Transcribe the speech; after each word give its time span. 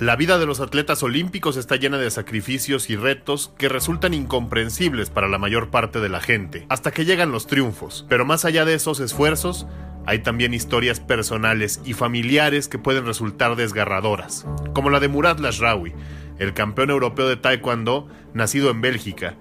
La 0.00 0.14
vida 0.14 0.38
de 0.38 0.46
los 0.46 0.60
atletas 0.60 1.02
olímpicos 1.02 1.56
está 1.56 1.74
llena 1.74 1.98
de 1.98 2.08
sacrificios 2.12 2.88
y 2.88 2.94
retos 2.94 3.52
que 3.58 3.68
resultan 3.68 4.14
incomprensibles 4.14 5.10
para 5.10 5.26
la 5.26 5.38
mayor 5.38 5.70
parte 5.70 5.98
de 5.98 6.08
la 6.08 6.20
gente, 6.20 6.66
hasta 6.68 6.92
que 6.92 7.04
llegan 7.04 7.32
los 7.32 7.48
triunfos. 7.48 8.06
Pero 8.08 8.24
más 8.24 8.44
allá 8.44 8.64
de 8.64 8.74
esos 8.74 9.00
esfuerzos, 9.00 9.66
hay 10.06 10.20
también 10.20 10.54
historias 10.54 11.00
personales 11.00 11.80
y 11.84 11.94
familiares 11.94 12.68
que 12.68 12.78
pueden 12.78 13.06
resultar 13.06 13.56
desgarradoras, 13.56 14.46
como 14.72 14.88
la 14.88 15.00
de 15.00 15.08
Murad 15.08 15.40
Lashrawi, 15.40 15.92
el 16.38 16.54
campeón 16.54 16.90
europeo 16.90 17.28
de 17.28 17.36
Taekwondo, 17.36 18.06
nacido 18.34 18.70
en 18.70 18.80
Bélgica, 18.80 19.34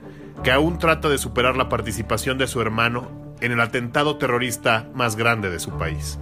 que 0.43 0.51
aún 0.51 0.79
trata 0.79 1.07
de 1.07 1.19
superar 1.19 1.55
la 1.55 1.69
participación 1.69 2.39
de 2.39 2.47
su 2.47 2.61
hermano 2.61 3.35
en 3.41 3.51
el 3.51 3.61
atentado 3.61 4.17
terrorista 4.17 4.89
más 4.95 5.17
grande 5.17 5.51
de 5.51 5.59
su 5.59 5.77
país. 5.77 6.17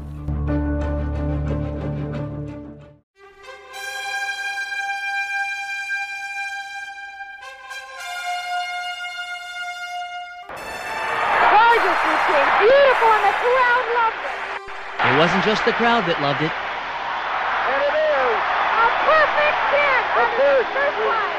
It 15.15 15.19
wasn't 15.19 15.45
just 15.45 15.63
the 15.63 15.71
crowd 15.79 16.03
that 16.11 16.19
loved 16.19 16.43
it. 16.43 16.51
And 16.51 17.81
it 17.87 17.95
is. 17.95 18.35
A 18.83 18.89
perfect 19.07 19.57
kick. 19.71 20.03
The 20.11 20.27
first. 20.35 20.67
First 20.75 20.99
one. 21.07 21.31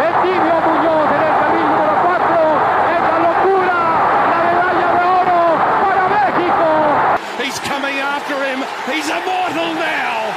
El 0.00 0.14
tibio 0.24 0.56
Muñoz 0.64 1.12
en 1.12 1.22
el 1.28 1.34
carril 1.36 1.68
número 1.68 1.92
4. 2.08 2.40
Es 2.88 3.02
la 3.04 3.18
locura. 3.28 3.78
La 4.32 4.38
medalla 4.48 4.88
de 4.96 5.04
oro 5.18 5.44
para 5.82 6.04
México. 6.08 6.68
He's 7.36 7.60
coming 7.68 8.00
after 8.00 8.38
him. 8.48 8.64
He's 8.88 9.12
immortal 9.12 9.76
now. 9.76 10.32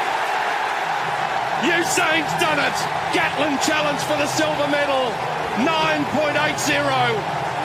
Usain's 1.64 2.34
done 2.44 2.60
it. 2.60 2.76
Gatlin 3.16 3.56
challenge 3.64 4.04
for 4.04 4.20
the 4.20 4.28
silver 4.28 4.68
medal. 4.68 5.16
9.80. 5.64 7.61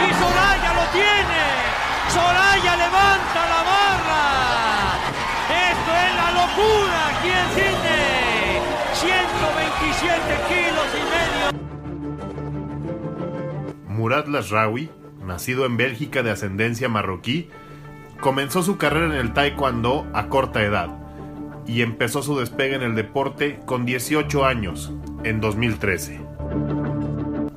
Y 0.00 0.08
Soraya 0.14 0.72
lo 0.74 0.84
tiene. 0.92 1.42
Soraya 2.08 2.76
levanta 2.76 3.40
la 3.52 3.62
barra. 3.70 4.24
Esto 5.70 5.90
es 6.04 6.12
la 6.14 6.28
locura 6.40 6.98
aquí 7.08 7.30
en 7.30 7.48
Sydney. 7.56 8.62
127 8.94 10.20
kilos 10.48 10.88
y 10.94 11.02
medio. 11.14 11.58
Murad 13.88 14.26
Lashrawi, 14.26 14.90
nacido 15.26 15.66
en 15.66 15.76
Bélgica 15.76 16.22
de 16.22 16.30
ascendencia 16.30 16.88
marroquí, 16.88 17.50
comenzó 18.20 18.62
su 18.62 18.78
carrera 18.78 19.06
en 19.06 19.20
el 19.20 19.32
taekwondo 19.32 20.06
a 20.14 20.28
corta 20.28 20.62
edad 20.62 20.90
y 21.66 21.82
empezó 21.82 22.22
su 22.22 22.38
despegue 22.38 22.76
en 22.76 22.82
el 22.82 22.94
deporte 22.94 23.60
con 23.66 23.84
18 23.84 24.44
años, 24.44 24.92
en 25.24 25.40
2013. 25.40 26.20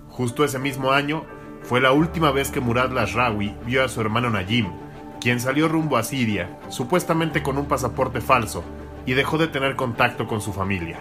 Justo 0.10 0.44
ese 0.44 0.60
mismo 0.60 0.92
año 0.92 1.26
fue 1.64 1.82
la 1.82 1.92
última 1.92 2.32
vez 2.32 2.52
que 2.52 2.60
Murad 2.60 2.92
Lashrawi 2.92 3.56
vio 3.66 3.84
a 3.84 3.88
su 3.88 4.02
hermano 4.02 4.30
Najim, 4.30 4.72
quien 5.20 5.40
salió 5.40 5.68
rumbo 5.68 5.98
a 5.98 6.04
Siria, 6.04 6.58
supuestamente 6.70 7.44
con 7.44 7.58
un 7.58 7.66
pasaporte 7.66 8.22
falso, 8.22 8.64
y 9.06 9.14
dejó 9.14 9.38
de 9.38 9.48
tener 9.48 9.76
contacto 9.76 10.28
con 10.28 10.42
su 10.42 10.54
familia. 10.54 11.00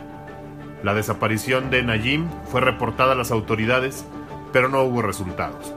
La 0.83 0.94
desaparición 0.94 1.70
de 1.70 1.83
Najim 1.83 2.28
fue 2.44 2.61
reportada 2.61 3.12
a 3.12 3.16
las 3.16 3.31
autoridades, 3.31 4.05
pero 4.53 4.69
no 4.69 4.83
hubo 4.83 5.03
resultados. 5.03 5.75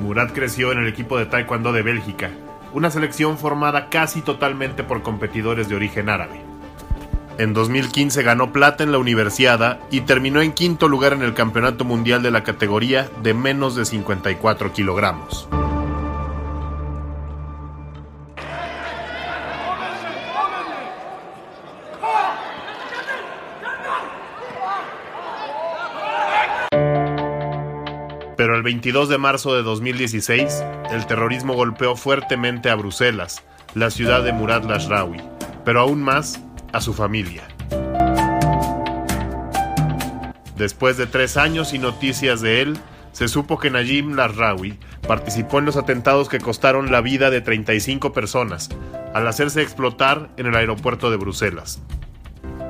Murad 0.00 0.32
creció 0.32 0.72
en 0.72 0.78
el 0.78 0.88
equipo 0.88 1.18
de 1.18 1.26
Taekwondo 1.26 1.72
de 1.72 1.82
Bélgica, 1.82 2.30
una 2.72 2.90
selección 2.90 3.38
formada 3.38 3.88
casi 3.88 4.20
totalmente 4.20 4.82
por 4.82 5.02
competidores 5.02 5.68
de 5.68 5.76
origen 5.76 6.08
árabe. 6.08 6.53
En 7.36 7.52
2015 7.52 8.22
ganó 8.22 8.52
plata 8.52 8.84
en 8.84 8.92
la 8.92 8.98
Universiada 8.98 9.80
y 9.90 10.02
terminó 10.02 10.40
en 10.40 10.52
quinto 10.52 10.86
lugar 10.86 11.14
en 11.14 11.22
el 11.22 11.34
Campeonato 11.34 11.84
Mundial 11.84 12.22
de 12.22 12.30
la 12.30 12.44
categoría 12.44 13.10
de 13.24 13.34
menos 13.34 13.74
de 13.74 13.84
54 13.84 14.72
kilogramos. 14.72 15.48
Pero 28.36 28.56
el 28.56 28.62
22 28.62 29.08
de 29.08 29.18
marzo 29.18 29.56
de 29.56 29.64
2016, 29.64 30.62
el 30.92 31.06
terrorismo 31.06 31.54
golpeó 31.54 31.96
fuertemente 31.96 32.70
a 32.70 32.76
Bruselas, 32.76 33.42
la 33.74 33.90
ciudad 33.90 34.22
de 34.22 34.32
Murad 34.32 34.62
Lashrawi, 34.64 35.20
pero 35.64 35.80
aún 35.80 36.02
más 36.02 36.40
a 36.74 36.80
su 36.80 36.92
familia. 36.92 37.44
Después 40.56 40.96
de 40.96 41.06
tres 41.06 41.36
años 41.36 41.72
y 41.72 41.78
noticias 41.78 42.40
de 42.40 42.62
él, 42.62 42.76
se 43.12 43.28
supo 43.28 43.58
que 43.58 43.70
Najim 43.70 44.14
Lashrawi 44.14 44.78
participó 45.06 45.60
en 45.60 45.66
los 45.66 45.76
atentados 45.76 46.28
que 46.28 46.40
costaron 46.40 46.90
la 46.90 47.00
vida 47.00 47.30
de 47.30 47.40
35 47.40 48.12
personas 48.12 48.70
al 49.14 49.26
hacerse 49.28 49.62
explotar 49.62 50.30
en 50.36 50.46
el 50.46 50.56
aeropuerto 50.56 51.10
de 51.10 51.16
Bruselas. 51.16 51.80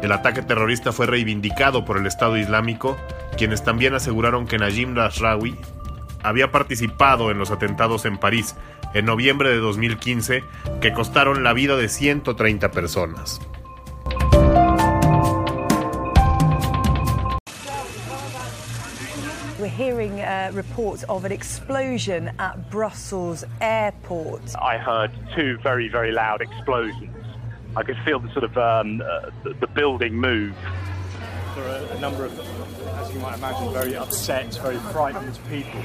El 0.02 0.12
ataque 0.12 0.42
terrorista 0.42 0.92
fue 0.92 1.06
reivindicado 1.06 1.86
por 1.86 1.96
el 1.96 2.06
Estado 2.06 2.36
Islámico, 2.36 2.98
quienes 3.38 3.64
también 3.64 3.94
aseguraron 3.94 4.46
que 4.46 4.58
Najim 4.58 4.94
Lashrawi 4.94 5.56
había 6.22 6.50
participado 6.50 7.30
en 7.30 7.38
los 7.38 7.50
atentados 7.50 8.04
en 8.04 8.18
París 8.18 8.54
en 8.92 9.06
noviembre 9.06 9.50
de 9.50 9.58
2015 9.58 10.44
que 10.80 10.92
costaron 10.92 11.42
la 11.42 11.52
vida 11.52 11.76
de 11.76 11.88
130 11.88 12.70
personas. 12.70 13.40
Hearing 19.74 20.20
uh, 20.20 20.50
reports 20.54 21.02
of 21.08 21.24
an 21.24 21.32
explosion 21.32 22.30
at 22.38 22.70
Brussels 22.70 23.44
airport. 23.60 24.42
I 24.56 24.78
heard 24.78 25.10
two 25.34 25.58
very, 25.58 25.88
very 25.88 26.12
loud 26.12 26.40
explosions. 26.40 27.10
I 27.76 27.82
could 27.82 27.98
feel 28.04 28.20
the 28.20 28.30
sort 28.32 28.44
of 28.44 28.56
um, 28.56 29.02
uh, 29.02 29.30
the, 29.42 29.66
building 29.66 30.14
move. 30.14 30.54
There 31.56 31.68
are 31.68 31.96
a 31.96 31.98
number 31.98 32.24
of, 32.24 32.38
as 33.00 33.12
you 33.12 33.18
might 33.18 33.36
imagine, 33.36 33.72
very 33.72 33.96
upset, 33.96 34.54
very 34.62 34.78
frightened 34.92 35.38
people. 35.50 35.80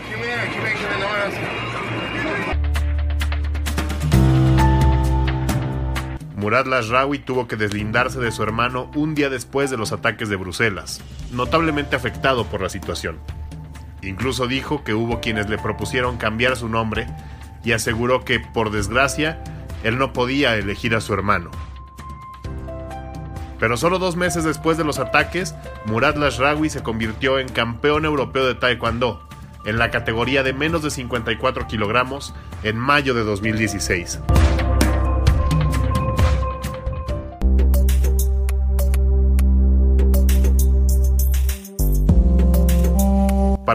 Murad 6.36 6.68
Lashrawi 6.68 7.20
tuvo 7.20 7.48
que 7.48 7.58
deslindarse 7.58 8.20
de 8.20 8.32
su 8.32 8.44
hermano 8.44 8.90
un 8.96 9.16
día 9.16 9.30
después 9.30 9.70
de 9.70 9.78
los 9.78 9.92
ataques 9.92 10.30
de 10.30 10.36
Bruselas, 10.36 11.02
notablemente 11.32 11.96
afectado 11.96 12.46
por 12.46 12.62
la 12.62 12.70
situación. 12.70 13.20
Incluso 14.02 14.48
dijo 14.48 14.84
que 14.84 14.94
hubo 14.94 15.20
quienes 15.20 15.50
le 15.50 15.58
propusieron 15.58 16.18
cambiar 16.18 16.56
su 16.56 16.70
nombre 16.70 17.08
y 17.64 17.74
aseguró 17.74 18.24
que, 18.24 18.40
por 18.40 18.72
desgracia, 18.72 19.44
él 19.84 19.98
no 19.98 20.14
podía 20.14 20.56
elegir 20.56 20.96
a 20.96 21.02
su 21.02 21.14
hermano. 21.14 21.52
Pero 23.60 23.76
solo 23.76 24.00
dos 24.00 24.16
meses 24.16 24.46
después 24.46 24.78
de 24.78 24.86
los 24.86 25.00
ataques, 25.00 25.54
Murad 25.86 26.16
Lashrawi 26.16 26.70
se 26.70 26.82
convirtió 26.82 27.40
en 27.40 27.50
campeón 27.50 28.06
europeo 28.06 28.46
de 28.46 28.56
Taekwondo, 28.56 29.28
en 29.66 29.78
la 29.78 29.92
categoría 29.92 30.44
de 30.44 30.54
menos 30.54 30.82
de 30.82 30.92
54 30.92 31.68
kilogramos, 31.68 32.34
en 32.64 32.78
mayo 32.78 33.14
de 33.14 33.24
2016. 33.24 34.20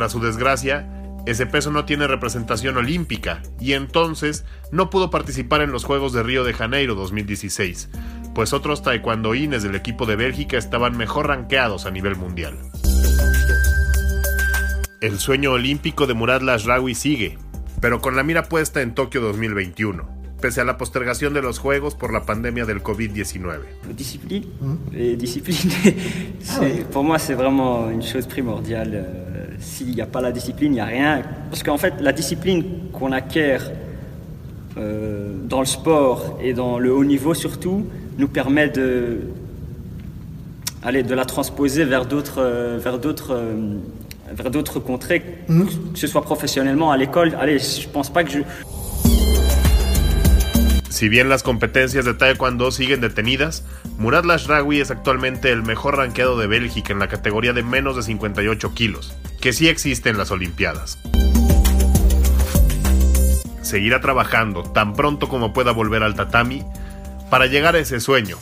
Para 0.04 0.12
su 0.12 0.20
desgracia, 0.20 0.86
ese 1.24 1.46
peso 1.46 1.70
no 1.70 1.86
tiene 1.86 2.06
representación 2.06 2.76
olímpica 2.76 3.40
y 3.58 3.72
entonces 3.72 4.44
no 4.70 4.90
pudo 4.90 5.08
participar 5.08 5.62
en 5.62 5.72
los 5.72 5.84
Juegos 5.84 6.12
de 6.12 6.22
Río 6.22 6.44
de 6.44 6.52
Janeiro 6.52 6.94
2016, 6.94 7.88
pues 8.34 8.52
otros 8.52 8.82
taekwondoines 8.82 9.62
del 9.62 9.74
equipo 9.74 10.04
de 10.04 10.16
Bélgica 10.16 10.58
estaban 10.58 10.98
mejor 10.98 11.28
rankeados 11.28 11.86
a 11.86 11.90
nivel 11.90 12.16
mundial. 12.16 12.58
El 15.00 15.18
sueño 15.18 15.52
olímpico 15.52 16.06
de 16.06 16.12
Murad 16.12 16.42
Lashrawi 16.42 16.94
sigue, 16.94 17.38
pero 17.80 18.02
con 18.02 18.14
la 18.14 18.22
mira 18.22 18.42
puesta 18.50 18.82
en 18.82 18.94
Tokio 18.94 19.22
2021, 19.22 20.06
pese 20.38 20.60
a 20.60 20.64
la 20.64 20.76
postergación 20.76 21.32
de 21.32 21.40
los 21.40 21.58
Juegos 21.58 21.94
por 21.94 22.12
la 22.12 22.26
pandemia 22.26 22.66
del 22.66 22.82
COVID-19. 22.82 23.60
Discipline. 23.96 24.44
Les 24.92 25.16
disciplines, 25.16 25.72
c'est- 26.42 26.84
pour 26.90 27.04
moi, 27.04 27.18
c'est 27.18 27.34
vraiment 27.38 27.88
une 27.90 28.02
chose 28.02 28.26
primordiale. 28.26 29.22
S'il 29.64 29.90
n'y 29.94 30.00
a 30.00 30.06
pas 30.06 30.20
la 30.20 30.30
discipline, 30.30 30.72
il 30.72 30.74
n'y 30.76 30.80
a 30.80 30.84
rien. 30.84 31.22
Parce 31.50 31.62
qu'en 31.62 31.78
fait, 31.78 31.94
la 32.00 32.12
discipline 32.12 32.64
qu'on 32.92 33.12
acquiert 33.12 33.70
euh, 34.76 35.34
dans 35.48 35.60
le 35.60 35.66
sport 35.66 36.38
et 36.42 36.52
dans 36.52 36.78
le 36.78 36.92
haut 36.92 37.04
niveau 37.04 37.32
surtout 37.32 37.86
nous 38.18 38.28
permet 38.28 38.68
de, 38.68 39.20
de 40.84 41.14
la 41.14 41.24
transposer 41.24 41.84
vers 41.84 42.06
d'autres, 42.06 42.40
euh, 42.40 42.78
vers 42.80 42.98
d'autres, 42.98 43.34
euh, 43.34 43.76
vers 44.32 44.50
d'autres 44.50 44.80
contrées, 44.80 45.22
que 45.48 45.98
ce 45.98 46.06
soit 46.06 46.22
professionnellement 46.22 46.90
à 46.90 46.96
l'école. 46.96 47.36
Allez, 47.40 47.58
je 47.58 47.88
pense 47.88 48.10
pas 48.10 48.22
que 48.22 48.30
je, 48.30 48.38
Si 50.94 51.08
bien 51.08 51.28
las 51.28 51.42
competencias 51.42 52.04
de 52.04 52.14
Taekwondo 52.14 52.70
siguen 52.70 53.00
detenidas, 53.00 53.64
Murad 53.98 54.22
Lashrawi 54.22 54.80
es 54.80 54.92
actualmente 54.92 55.50
el 55.50 55.64
mejor 55.64 55.96
ranqueado 55.96 56.38
de 56.38 56.46
Bélgica 56.46 56.92
en 56.92 57.00
la 57.00 57.08
categoría 57.08 57.52
de 57.52 57.64
menos 57.64 57.96
de 57.96 58.04
58 58.04 58.74
kilos, 58.74 59.12
que 59.40 59.52
sí 59.52 59.66
existe 59.66 60.08
en 60.08 60.18
las 60.18 60.30
Olimpiadas. 60.30 61.00
Seguirá 63.60 64.00
trabajando 64.00 64.62
tan 64.62 64.92
pronto 64.92 65.28
como 65.28 65.52
pueda 65.52 65.72
volver 65.72 66.04
al 66.04 66.14
tatami 66.14 66.64
para 67.28 67.46
llegar 67.46 67.74
a 67.74 67.80
ese 67.80 67.98
sueño, 67.98 68.36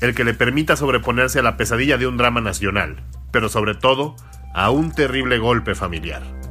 el 0.00 0.14
que 0.14 0.24
le 0.24 0.32
permita 0.32 0.76
sobreponerse 0.76 1.40
a 1.40 1.42
la 1.42 1.58
pesadilla 1.58 1.98
de 1.98 2.06
un 2.06 2.16
drama 2.16 2.40
nacional, 2.40 3.04
pero 3.32 3.50
sobre 3.50 3.74
todo 3.74 4.16
a 4.54 4.70
un 4.70 4.92
terrible 4.92 5.36
golpe 5.36 5.74
familiar. 5.74 6.41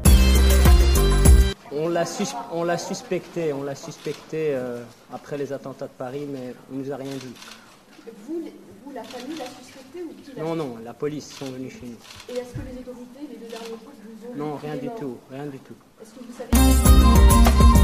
On 1.73 1.87
l'a, 1.87 2.05
sus 2.05 2.27
on 2.51 2.63
l'a 2.63 2.77
suspecté, 2.77 3.53
on 3.53 3.63
l'a 3.63 3.75
suspecté 3.75 4.53
euh, 4.53 4.83
après 5.13 5.37
les 5.37 5.53
attentats 5.53 5.87
de 5.87 5.91
Paris, 5.97 6.27
mais 6.29 6.53
on 6.71 6.75
nous 6.77 6.91
a 6.91 6.97
rien 6.97 7.13
dit. 7.13 7.33
Vous, 8.27 8.41
vous 8.85 8.91
la 8.93 9.03
famille 9.03 9.37
l'a 9.37 9.45
suspecté 9.45 10.03
ou 10.03 10.09
qui 10.21 10.35
l'a 10.35 10.43
Non, 10.43 10.55
non, 10.55 10.77
la 10.83 10.93
police 10.93 11.31
sont 11.33 11.45
venus 11.45 11.73
chez 11.73 11.85
nous. 11.85 11.97
Et 12.35 12.39
est-ce 12.39 12.53
que 12.53 12.59
les 12.59 12.79
autorités, 12.79 13.21
les 13.21 13.37
deux 13.37 13.47
derniers 13.47 13.69
jours, 13.69 13.79
vous 13.85 14.31
ont 14.33 14.35
Non, 14.35 14.55
rien 14.57 14.75
du 14.75 14.89
tout, 14.99 15.17
rien 15.31 15.45
du 15.45 15.59
tout. 15.59 15.75
Est-ce 16.01 16.13
que 16.13 16.19
vous 16.19 16.33
savez? 16.37 17.80